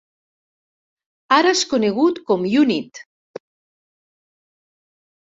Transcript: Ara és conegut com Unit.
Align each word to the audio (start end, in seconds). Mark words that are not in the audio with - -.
Ara 1.37 1.51
és 1.59 1.61
conegut 1.75 2.23
com 2.33 2.49
Unit. 2.65 3.05